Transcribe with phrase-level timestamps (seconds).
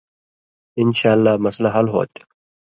[0.81, 2.21] انشاءاللہ مسئلہ حل ہو تھی۔